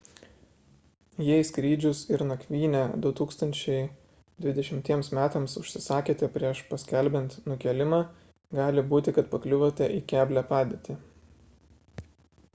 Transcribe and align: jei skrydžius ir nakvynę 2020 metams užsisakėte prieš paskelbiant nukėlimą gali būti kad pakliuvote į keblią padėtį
jei 1.25 1.41
skrydžius 1.47 1.99
ir 2.13 2.21
nakvynę 2.29 2.79
2020 3.05 5.03
metams 5.17 5.53
užsisakėte 5.63 6.29
prieš 6.37 6.61
paskelbiant 6.71 7.35
nukėlimą 7.53 7.99
gali 8.61 8.85
būti 8.95 9.13
kad 9.19 9.29
pakliuvote 9.35 9.91
į 9.99 10.01
keblią 10.15 10.45
padėtį 10.55 10.97